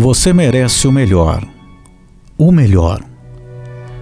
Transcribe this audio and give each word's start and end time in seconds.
Você 0.00 0.32
merece 0.32 0.88
o 0.88 0.92
melhor. 0.92 1.46
O 2.38 2.50
melhor. 2.50 3.04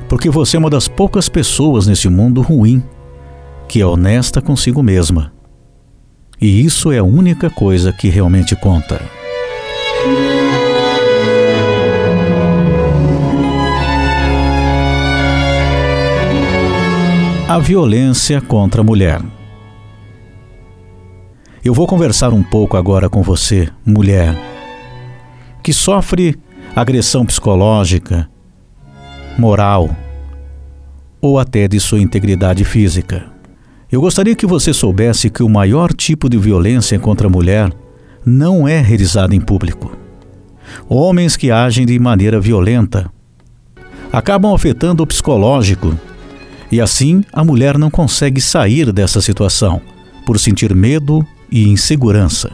Porque 0.08 0.30
você 0.30 0.56
é 0.56 0.60
uma 0.60 0.70
das 0.70 0.86
poucas 0.86 1.28
pessoas 1.28 1.88
nesse 1.88 2.08
mundo 2.08 2.40
ruim 2.40 2.80
que 3.68 3.80
é 3.80 3.84
honesta 3.84 4.40
consigo 4.40 4.80
mesma. 4.80 5.32
E 6.40 6.64
isso 6.64 6.92
é 6.92 6.98
a 6.98 7.02
única 7.02 7.50
coisa 7.50 7.92
que 7.92 8.08
realmente 8.08 8.54
conta. 8.54 9.02
A 17.48 17.58
violência 17.58 18.40
contra 18.40 18.82
a 18.82 18.84
mulher. 18.84 19.20
Eu 21.64 21.74
vou 21.74 21.88
conversar 21.88 22.32
um 22.32 22.44
pouco 22.44 22.76
agora 22.76 23.10
com 23.10 23.20
você, 23.20 23.68
mulher, 23.84 24.36
que 25.62 25.72
sofre 25.72 26.36
agressão 26.74 27.24
psicológica, 27.26 28.28
moral 29.38 29.94
ou 31.20 31.38
até 31.38 31.66
de 31.66 31.80
sua 31.80 32.00
integridade 32.00 32.64
física. 32.64 33.26
Eu 33.90 34.00
gostaria 34.00 34.36
que 34.36 34.46
você 34.46 34.72
soubesse 34.72 35.30
que 35.30 35.42
o 35.42 35.48
maior 35.48 35.92
tipo 35.92 36.28
de 36.28 36.36
violência 36.36 36.98
contra 36.98 37.26
a 37.26 37.30
mulher 37.30 37.72
não 38.24 38.68
é 38.68 38.80
realizada 38.80 39.34
em 39.34 39.40
público. 39.40 39.96
Homens 40.88 41.36
que 41.36 41.50
agem 41.50 41.86
de 41.86 41.98
maneira 41.98 42.38
violenta 42.38 43.10
acabam 44.12 44.54
afetando 44.54 45.02
o 45.02 45.06
psicológico 45.06 45.98
e 46.70 46.80
assim 46.80 47.22
a 47.32 47.42
mulher 47.42 47.78
não 47.78 47.90
consegue 47.90 48.40
sair 48.40 48.92
dessa 48.92 49.20
situação 49.20 49.80
por 50.26 50.38
sentir 50.38 50.74
medo 50.74 51.26
e 51.50 51.66
insegurança. 51.68 52.50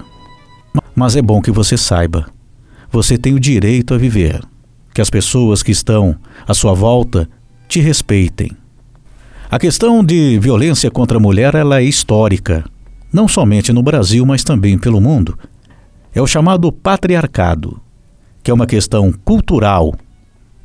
Mas 0.94 1.16
é 1.16 1.22
bom 1.22 1.42
que 1.42 1.50
você 1.50 1.76
saiba: 1.76 2.26
você 2.94 3.18
tem 3.18 3.34
o 3.34 3.40
direito 3.40 3.92
a 3.92 3.98
viver, 3.98 4.40
que 4.94 5.00
as 5.00 5.10
pessoas 5.10 5.64
que 5.64 5.72
estão 5.72 6.16
à 6.46 6.54
sua 6.54 6.72
volta 6.72 7.28
te 7.66 7.80
respeitem. 7.80 8.52
A 9.50 9.58
questão 9.58 10.04
de 10.04 10.38
violência 10.38 10.88
contra 10.92 11.16
a 11.16 11.20
mulher 11.20 11.56
ela 11.56 11.80
é 11.80 11.82
histórica, 11.82 12.64
não 13.12 13.26
somente 13.26 13.72
no 13.72 13.82
Brasil, 13.82 14.24
mas 14.24 14.44
também 14.44 14.78
pelo 14.78 15.00
mundo. 15.00 15.36
É 16.14 16.22
o 16.22 16.26
chamado 16.26 16.70
patriarcado, 16.70 17.80
que 18.44 18.50
é 18.50 18.54
uma 18.54 18.66
questão 18.66 19.12
cultural 19.24 19.92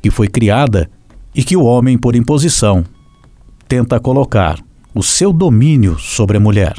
que 0.00 0.08
foi 0.08 0.28
criada 0.28 0.88
e 1.34 1.42
que 1.42 1.56
o 1.56 1.64
homem, 1.64 1.98
por 1.98 2.14
imposição, 2.14 2.84
tenta 3.66 3.98
colocar 3.98 4.60
o 4.94 5.02
seu 5.02 5.32
domínio 5.32 5.98
sobre 5.98 6.36
a 6.36 6.40
mulher. 6.40 6.76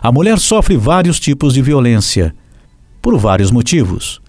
A 0.00 0.12
mulher 0.12 0.38
sofre 0.38 0.76
vários 0.76 1.18
tipos 1.18 1.52
de 1.52 1.60
violência, 1.62 2.32
por 3.00 3.18
vários 3.18 3.50
motivos. 3.50 4.22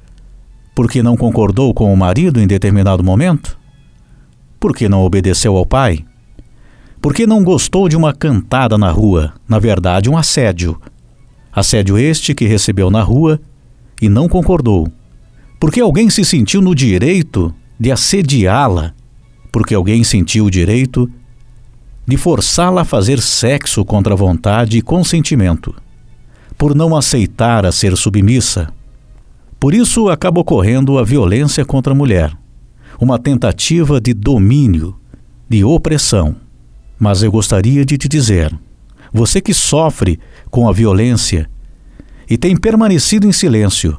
Porque 0.75 1.03
não 1.03 1.15
concordou 1.15 1.73
com 1.73 1.93
o 1.93 1.97
marido 1.97 2.39
em 2.39 2.47
determinado 2.47 3.03
momento? 3.03 3.57
Porque 4.59 4.89
não 4.89 5.03
obedeceu 5.03 5.55
ao 5.55 5.65
pai? 5.65 6.05
Porque 7.01 7.27
não 7.27 7.43
gostou 7.43 7.89
de 7.89 7.97
uma 7.97 8.13
cantada 8.13 8.77
na 8.77 8.89
rua, 8.89 9.33
na 9.47 9.59
verdade, 9.59 10.09
um 10.09 10.17
assédio. 10.17 10.79
Assédio 11.51 11.97
este 11.97 12.33
que 12.33 12.45
recebeu 12.45 12.89
na 12.89 13.01
rua 13.01 13.39
e 14.01 14.07
não 14.07 14.29
concordou. 14.29 14.87
Porque 15.59 15.81
alguém 15.81 16.09
se 16.09 16.25
sentiu 16.25 16.61
no 16.61 16.73
direito 16.73 17.53
de 17.79 17.91
assediá-la. 17.91 18.93
Porque 19.51 19.75
alguém 19.75 20.03
sentiu 20.03 20.45
o 20.45 20.51
direito 20.51 21.11
de 22.05 22.17
forçá-la 22.17 22.81
a 22.81 22.85
fazer 22.85 23.21
sexo 23.21 23.85
contra 23.85 24.15
vontade 24.15 24.77
e 24.77 24.81
consentimento, 24.81 25.73
por 26.57 26.75
não 26.75 26.95
aceitar 26.95 27.65
a 27.65 27.71
ser 27.71 27.95
submissa. 27.95 28.69
Por 29.63 29.73
isso 29.73 30.09
acaba 30.09 30.41
ocorrendo 30.41 30.97
a 30.97 31.05
violência 31.05 31.63
contra 31.63 31.93
a 31.93 31.95
mulher, 31.95 32.37
uma 32.99 33.17
tentativa 33.17 34.01
de 34.01 34.13
domínio, 34.13 34.93
de 35.47 35.63
opressão. 35.63 36.35
Mas 36.99 37.23
eu 37.23 37.31
gostaria 37.31 37.85
de 37.85 37.97
te 37.97 38.09
dizer, 38.09 38.53
você 39.13 39.39
que 39.39 39.53
sofre 39.53 40.19
com 40.51 40.67
a 40.67 40.73
violência 40.73 41.49
e 42.29 42.37
tem 42.37 42.57
permanecido 42.57 43.25
em 43.25 43.31
silêncio, 43.31 43.97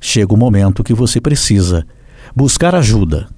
chega 0.00 0.32
o 0.32 0.36
momento 0.36 0.84
que 0.84 0.94
você 0.94 1.20
precisa 1.20 1.84
buscar 2.32 2.72
ajuda 2.72 3.28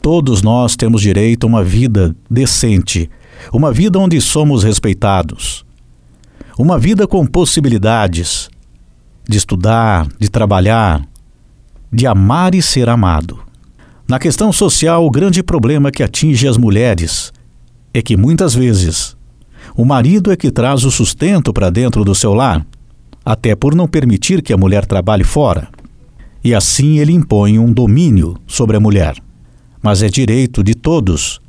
Todos 0.00 0.40
nós 0.40 0.76
temos 0.76 1.02
direito 1.02 1.44
a 1.44 1.46
uma 1.46 1.62
vida 1.62 2.16
decente, 2.30 3.10
uma 3.52 3.70
vida 3.70 3.98
onde 3.98 4.18
somos 4.18 4.62
respeitados, 4.62 5.62
uma 6.58 6.78
vida 6.78 7.06
com 7.06 7.26
possibilidades 7.26 8.48
de 9.28 9.36
estudar, 9.36 10.06
de 10.18 10.28
trabalhar, 10.28 11.06
de 11.92 12.06
amar 12.06 12.54
e 12.54 12.62
ser 12.62 12.88
amado. 12.88 13.38
Na 14.08 14.18
questão 14.18 14.52
social, 14.52 15.04
o 15.06 15.10
grande 15.10 15.42
problema 15.42 15.90
que 15.90 16.02
atinge 16.02 16.46
as 16.46 16.56
mulheres 16.56 17.32
é 17.92 18.02
que 18.02 18.16
muitas 18.16 18.54
vezes 18.54 19.16
o 19.76 19.84
marido 19.84 20.30
é 20.30 20.36
que 20.36 20.50
traz 20.50 20.84
o 20.84 20.90
sustento 20.90 21.52
para 21.52 21.70
dentro 21.70 22.04
do 22.04 22.14
seu 22.14 22.34
lar, 22.34 22.66
até 23.24 23.54
por 23.54 23.74
não 23.74 23.88
permitir 23.88 24.42
que 24.42 24.52
a 24.52 24.56
mulher 24.56 24.84
trabalhe 24.84 25.24
fora. 25.24 25.68
E 26.42 26.54
assim 26.54 26.98
ele 26.98 27.12
impõe 27.12 27.58
um 27.58 27.72
domínio 27.72 28.36
sobre 28.46 28.76
a 28.76 28.80
mulher 28.80 29.16
mas 29.84 30.02
é 30.02 30.08
direito 30.08 30.64
de 30.64 30.74
todos 30.74 31.42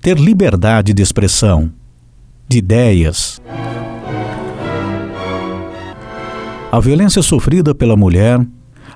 ter 0.00 0.18
liberdade 0.18 0.94
de 0.94 1.02
expressão, 1.02 1.70
de 2.48 2.56
ideias. 2.56 3.38
A 6.72 6.80
violência 6.80 7.20
sofrida 7.20 7.74
pela 7.74 7.98
mulher 7.98 8.40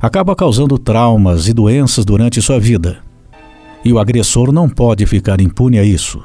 acaba 0.01 0.35
causando 0.35 0.79
traumas 0.79 1.47
e 1.47 1.53
doenças 1.53 2.07
durante 2.07 2.41
sua 2.41 2.59
vida. 2.59 3.01
E 3.85 3.93
o 3.93 3.99
agressor 3.99 4.51
não 4.51 4.67
pode 4.67 5.05
ficar 5.05 5.43
impune 5.43 5.79
a 5.79 5.85
isso. 5.85 6.23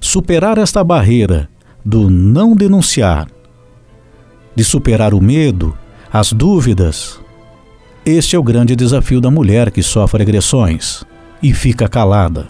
Superar 0.00 0.58
esta 0.58 0.82
barreira 0.82 1.48
do 1.84 2.10
não 2.10 2.56
denunciar, 2.56 3.28
de 4.56 4.64
superar 4.64 5.14
o 5.14 5.20
medo, 5.20 5.78
as 6.12 6.32
dúvidas, 6.32 7.20
este 8.04 8.34
é 8.34 8.38
o 8.38 8.42
grande 8.42 8.74
desafio 8.74 9.20
da 9.20 9.30
mulher 9.30 9.70
que 9.70 9.80
sofre 9.80 10.22
agressões 10.22 11.04
e 11.40 11.54
fica 11.54 11.88
calada. 11.88 12.48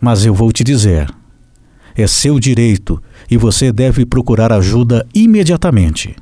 Mas 0.00 0.24
eu 0.24 0.32
vou 0.32 0.50
te 0.50 0.64
dizer: 0.64 1.06
é 1.94 2.06
seu 2.06 2.40
direito 2.40 2.98
e 3.30 3.36
você 3.36 3.70
deve 3.70 4.06
procurar 4.06 4.50
ajuda 4.50 5.06
imediatamente. 5.14 6.16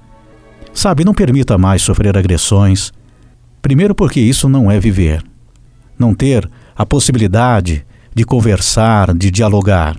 Sabe, 0.80 1.04
não 1.04 1.12
permita 1.12 1.58
mais 1.58 1.82
sofrer 1.82 2.16
agressões. 2.16 2.90
Primeiro, 3.60 3.94
porque 3.94 4.18
isso 4.18 4.48
não 4.48 4.70
é 4.70 4.80
viver. 4.80 5.22
Não 5.98 6.14
ter 6.14 6.50
a 6.74 6.86
possibilidade 6.86 7.84
de 8.14 8.24
conversar, 8.24 9.12
de 9.12 9.30
dialogar. 9.30 9.94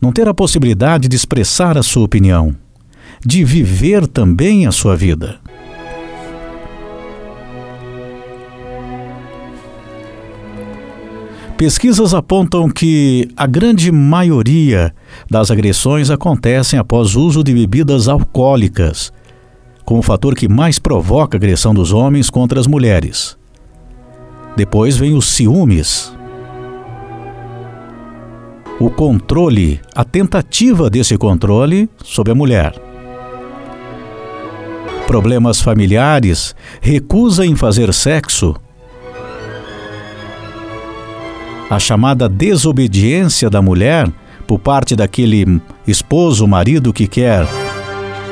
Não 0.00 0.10
ter 0.10 0.26
a 0.26 0.32
possibilidade 0.32 1.08
de 1.08 1.14
expressar 1.14 1.76
a 1.76 1.82
sua 1.82 2.04
opinião. 2.04 2.56
De 3.22 3.44
viver 3.44 4.06
também 4.06 4.66
a 4.66 4.72
sua 4.72 4.96
vida. 4.96 5.40
Pesquisas 11.58 12.14
apontam 12.14 12.70
que 12.70 13.28
a 13.36 13.46
grande 13.46 13.92
maioria 13.92 14.94
das 15.30 15.50
agressões 15.50 16.08
acontecem 16.08 16.78
após 16.78 17.14
o 17.14 17.20
uso 17.20 17.44
de 17.44 17.52
bebidas 17.52 18.08
alcoólicas, 18.08 19.12
como 19.88 20.00
o 20.00 20.02
fator 20.02 20.34
que 20.34 20.46
mais 20.46 20.78
provoca 20.78 21.34
a 21.34 21.38
agressão 21.38 21.72
dos 21.72 21.94
homens 21.94 22.28
contra 22.28 22.60
as 22.60 22.66
mulheres. 22.66 23.38
Depois 24.54 24.98
vem 24.98 25.14
os 25.14 25.28
ciúmes. 25.28 26.12
O 28.78 28.90
controle, 28.90 29.80
a 29.94 30.04
tentativa 30.04 30.90
desse 30.90 31.16
controle 31.16 31.88
sobre 32.04 32.32
a 32.32 32.34
mulher. 32.34 32.74
Problemas 35.06 35.58
familiares, 35.58 36.54
recusa 36.82 37.46
em 37.46 37.56
fazer 37.56 37.94
sexo 37.94 38.54
a 41.70 41.78
chamada 41.78 42.28
desobediência 42.28 43.48
da 43.48 43.62
mulher 43.62 44.06
por 44.46 44.58
parte 44.58 44.94
daquele 44.94 45.62
esposo, 45.86 46.46
marido 46.46 46.92
que 46.92 47.06
quer 47.06 47.46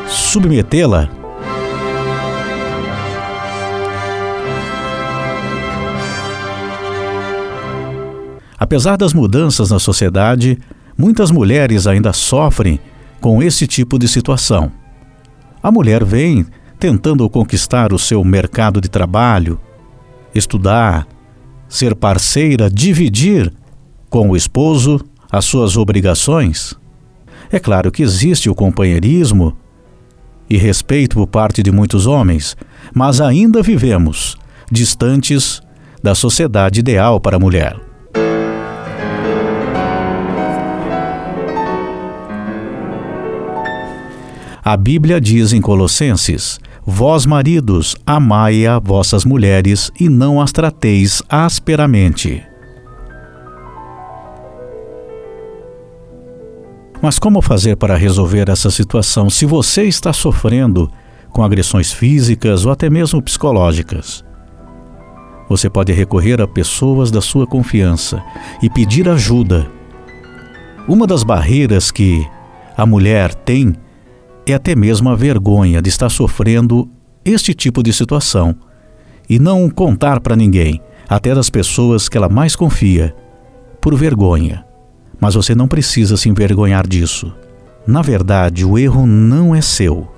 submetê-la. 0.07 1.25
Apesar 8.59 8.97
das 8.97 9.13
mudanças 9.13 9.71
na 9.71 9.79
sociedade, 9.79 10.59
muitas 10.97 11.31
mulheres 11.31 11.87
ainda 11.87 12.13
sofrem 12.13 12.81
com 13.21 13.43
esse 13.43 13.67
tipo 13.67 13.99
de 13.99 14.09
situação. 14.09 14.73
A 15.63 15.71
mulher 15.71 16.05
vem 16.05 16.47
tentando 16.79 17.29
conquistar 17.29 17.93
o 17.93 17.99
seu 17.99 18.23
mercado 18.25 18.81
de 18.81 18.89
trabalho, 18.89 19.59
estudar, 20.35 21.07
ser 21.69 21.95
parceira, 21.95 22.71
dividir 22.71 23.53
com 24.09 24.31
o 24.31 24.37
esposo 24.37 25.01
as 25.31 25.45
suas 25.45 25.77
obrigações? 25.77 26.75
É 27.51 27.59
claro 27.59 27.91
que 27.91 28.03
existe 28.03 28.49
o 28.49 28.55
companheirismo 28.55 29.57
e 30.49 30.57
respeito 30.57 31.17
por 31.17 31.27
parte 31.27 31.63
de 31.63 31.73
muitos 31.73 32.07
homens, 32.07 32.57
mas 32.95 33.21
ainda 33.21 33.63
vivemos 33.63 34.37
distantes 34.71 35.61
da 36.03 36.15
sociedade 36.15 36.81
ideal 36.81 37.21
para 37.21 37.37
a 37.37 37.41
mulher. 37.41 37.86
A 44.69 44.77
Bíblia 44.77 45.21
diz 45.21 45.53
em 45.53 45.61
Colossenses: 45.61 46.59
Vós, 46.85 47.25
maridos, 47.25 47.95
amai 48.05 48.67
a 48.67 48.81
vossas 48.81 49.25
mulheres 49.25 49.93
e 50.01 50.09
não 50.09 50.41
as 50.41 50.51
trateis 50.51 51.23
asperamente. 51.29 52.43
Mas 57.01 57.17
como 57.17 57.41
fazer 57.41 57.77
para 57.77 57.95
resolver 57.95 58.49
essa 58.49 58.69
situação 58.69 59.31
se 59.31 59.47
você 59.47 59.85
está 59.85 60.13
sofrendo 60.13 60.91
com 61.31 61.45
agressões 61.45 61.93
físicas 61.93 62.67
ou 62.67 62.73
até 62.73 62.91
mesmo 62.91 63.23
psicológicas? 63.23 64.25
Você 65.49 65.71
pode 65.71 65.93
recorrer 65.93 66.43
a 66.43 66.49
pessoas 66.49 67.13
da 67.13 67.21
sua 67.21 67.47
confiança 67.47 68.21
e 68.61 68.69
pedir 68.69 69.09
ajuda. 69.09 69.71
Uma 70.89 71.07
das 71.07 71.23
barreiras 71.23 71.93
que 71.93 72.27
a 72.77 72.85
mulher 72.85 73.33
tem 73.33 73.77
é 74.47 74.55
até 74.55 74.75
mesmo 74.77 75.11
a 75.11 75.15
vergonha 75.15 75.83
de 75.83 75.89
estar 75.89 76.09
sofrendo 76.09 76.89
este 77.25 77.53
tipo 77.53 77.83
de 77.83 77.93
situação 77.93 78.55
e 79.29 79.39
não 79.39 79.69
contar 79.69 80.21
para 80.21 80.37
ninguém, 80.37 80.81
até 81.09 81.35
das 81.35 81.51
pessoas 81.51 82.09
que 82.09 82.17
ela 82.17 82.29
mais 82.29 82.55
confia, 82.55 83.15
por 83.81 83.95
vergonha. 83.97 84.65
Mas 85.21 85.35
você 85.35 85.55
não 85.55 85.67
precisa 85.67 86.17
se 86.17 86.29
envergonhar 86.29 86.87
disso. 86.87 87.35
Na 87.87 88.03
verdade, 88.03 88.65
o 88.65 88.79
erro 88.79 89.07
não 89.07 89.55
é 89.55 89.61
seu. 89.61 90.09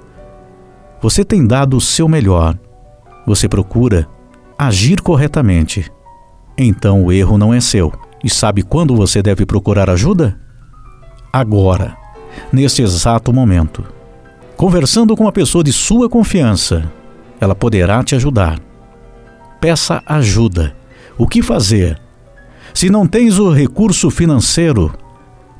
Você 1.00 1.24
tem 1.24 1.46
dado 1.46 1.76
o 1.76 1.80
seu 1.80 2.08
melhor. 2.08 2.58
Você 3.26 3.48
procura 3.48 4.06
agir 4.58 5.00
corretamente. 5.00 5.90
Então 6.56 7.04
o 7.04 7.12
erro 7.12 7.38
não 7.38 7.54
é 7.54 7.60
seu. 7.60 7.92
E 8.22 8.28
sabe 8.28 8.62
quando 8.62 8.96
você 8.96 9.22
deve 9.22 9.46
procurar 9.46 9.88
ajuda? 9.88 10.38
Agora, 11.32 11.96
neste 12.52 12.82
exato 12.82 13.32
momento. 13.32 13.97
Conversando 14.58 15.16
com 15.16 15.22
uma 15.22 15.30
pessoa 15.30 15.62
de 15.62 15.72
sua 15.72 16.08
confiança, 16.08 16.90
ela 17.40 17.54
poderá 17.54 18.02
te 18.02 18.16
ajudar. 18.16 18.58
Peça 19.60 20.02
ajuda. 20.04 20.76
O 21.16 21.28
que 21.28 21.42
fazer? 21.42 21.96
Se 22.74 22.90
não 22.90 23.06
tens 23.06 23.38
o 23.38 23.52
recurso 23.52 24.10
financeiro 24.10 24.92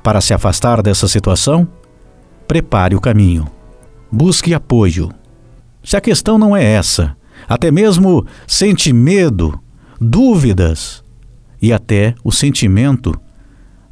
para 0.03 0.21
se 0.21 0.35
afastar 0.35 0.83
dessa 0.83 1.07
situação, 1.07 1.69
prepare 2.49 2.97
o 2.97 3.01
caminho. 3.01 3.47
Busque 4.11 4.53
apoio. 4.53 5.13
Se 5.81 5.97
a 5.97 6.01
questão 6.01 6.37
não 6.37 6.57
é 6.57 6.65
essa, 6.65 7.17
até 7.49 7.71
mesmo 7.71 8.27
sente 8.49 8.93
medo, 8.93 9.61
dúvidas 10.01 11.05
e 11.63 11.73
até 11.73 12.17
o 12.25 12.33
sentimento 12.33 13.15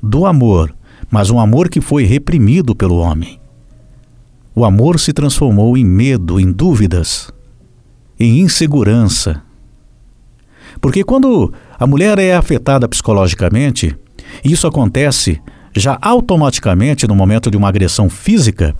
do 0.02 0.26
amor, 0.26 0.74
mas 1.08 1.30
um 1.30 1.38
amor 1.38 1.68
que 1.68 1.80
foi 1.80 2.02
reprimido 2.02 2.74
pelo 2.74 2.96
homem. 2.96 3.45
O 4.58 4.64
amor 4.64 4.98
se 4.98 5.12
transformou 5.12 5.76
em 5.76 5.84
medo, 5.84 6.40
em 6.40 6.50
dúvidas, 6.50 7.30
em 8.18 8.40
insegurança. 8.40 9.42
Porque 10.80 11.04
quando 11.04 11.52
a 11.78 11.86
mulher 11.86 12.18
é 12.18 12.34
afetada 12.34 12.88
psicologicamente, 12.88 13.94
isso 14.42 14.66
acontece 14.66 15.42
já 15.74 15.98
automaticamente 16.00 17.06
no 17.06 17.14
momento 17.14 17.50
de 17.50 17.56
uma 17.58 17.68
agressão 17.68 18.08
física, 18.08 18.74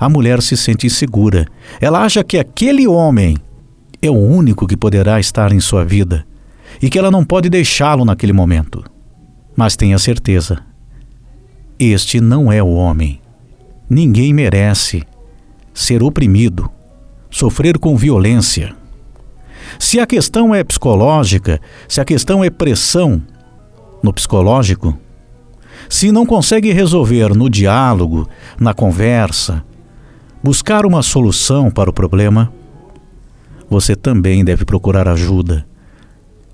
a 0.00 0.08
mulher 0.08 0.40
se 0.40 0.56
sente 0.56 0.86
insegura. 0.86 1.46
Ela 1.82 2.00
acha 2.02 2.24
que 2.24 2.38
aquele 2.38 2.88
homem 2.88 3.36
é 4.00 4.08
o 4.08 4.16
único 4.16 4.66
que 4.66 4.74
poderá 4.74 5.20
estar 5.20 5.52
em 5.52 5.60
sua 5.60 5.84
vida 5.84 6.24
e 6.80 6.88
que 6.88 6.98
ela 6.98 7.10
não 7.10 7.26
pode 7.26 7.50
deixá-lo 7.50 8.06
naquele 8.06 8.32
momento. 8.32 8.82
Mas 9.54 9.76
tenha 9.76 9.98
certeza, 9.98 10.64
este 11.78 12.22
não 12.22 12.50
é 12.50 12.62
o 12.62 12.72
homem. 12.72 13.20
Ninguém 13.88 14.34
merece 14.34 15.02
ser 15.72 16.02
oprimido, 16.02 16.70
sofrer 17.30 17.78
com 17.78 17.96
violência. 17.96 18.74
Se 19.78 19.98
a 19.98 20.06
questão 20.06 20.54
é 20.54 20.62
psicológica, 20.62 21.60
se 21.88 22.00
a 22.00 22.04
questão 22.04 22.44
é 22.44 22.50
pressão 22.50 23.22
no 24.02 24.12
psicológico, 24.12 24.98
se 25.88 26.12
não 26.12 26.26
consegue 26.26 26.72
resolver 26.72 27.34
no 27.34 27.48
diálogo, 27.48 28.28
na 28.60 28.74
conversa, 28.74 29.64
buscar 30.42 30.84
uma 30.84 31.02
solução 31.02 31.70
para 31.70 31.88
o 31.88 31.92
problema, 31.92 32.52
você 33.70 33.96
também 33.96 34.44
deve 34.44 34.64
procurar 34.64 35.08
ajuda 35.08 35.66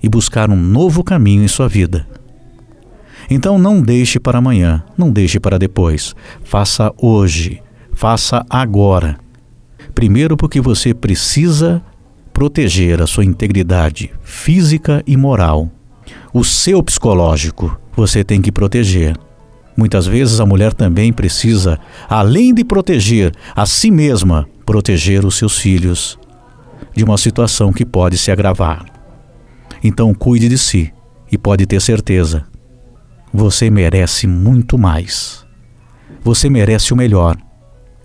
e 0.02 0.08
buscar 0.08 0.50
um 0.50 0.56
novo 0.56 1.02
caminho 1.02 1.42
em 1.42 1.48
sua 1.48 1.68
vida. 1.68 2.06
Então 3.30 3.58
não 3.58 3.80
deixe 3.80 4.20
para 4.20 4.38
amanhã, 4.38 4.82
não 4.96 5.10
deixe 5.10 5.40
para 5.40 5.58
depois. 5.58 6.14
Faça 6.42 6.92
hoje, 6.98 7.62
faça 7.92 8.44
agora. 8.48 9.18
Primeiro, 9.94 10.36
porque 10.36 10.60
você 10.60 10.92
precisa 10.92 11.82
proteger 12.32 13.00
a 13.00 13.06
sua 13.06 13.24
integridade 13.24 14.10
física 14.22 15.02
e 15.06 15.16
moral. 15.16 15.70
O 16.32 16.44
seu 16.44 16.82
psicológico 16.82 17.78
você 17.96 18.24
tem 18.24 18.42
que 18.42 18.50
proteger. 18.50 19.16
Muitas 19.76 20.06
vezes 20.06 20.40
a 20.40 20.46
mulher 20.46 20.72
também 20.72 21.12
precisa, 21.12 21.78
além 22.08 22.52
de 22.52 22.64
proteger 22.64 23.32
a 23.54 23.66
si 23.66 23.90
mesma, 23.90 24.48
proteger 24.66 25.24
os 25.24 25.36
seus 25.36 25.58
filhos 25.58 26.18
de 26.94 27.04
uma 27.04 27.18
situação 27.18 27.72
que 27.72 27.84
pode 27.84 28.18
se 28.18 28.30
agravar. 28.30 28.84
Então 29.82 30.14
cuide 30.14 30.48
de 30.48 30.58
si 30.58 30.92
e 31.30 31.38
pode 31.38 31.66
ter 31.66 31.80
certeza 31.80 32.44
você 33.36 33.68
merece 33.68 34.28
muito 34.28 34.78
mais. 34.78 35.44
Você 36.22 36.48
merece 36.48 36.92
o 36.92 36.96
melhor. 36.96 37.36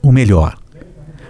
O 0.01 0.11
melhor. 0.11 0.57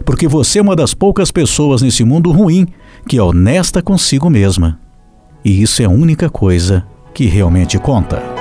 Porque 0.06 0.26
você 0.26 0.60
é 0.60 0.62
uma 0.62 0.76
das 0.76 0.94
poucas 0.94 1.32
pessoas 1.32 1.82
nesse 1.82 2.06
mundo 2.06 2.32
ruim 2.32 2.66
que 3.06 3.18
é 3.18 3.22
honesta 3.22 3.82
consigo 3.82 4.30
mesma. 4.30 4.80
E 5.44 5.62
isso 5.62 5.82
é 5.82 5.86
a 5.86 5.90
única 5.90 6.30
coisa 6.30 6.88
que 7.14 7.26
realmente 7.26 7.78
conta. 7.78 8.39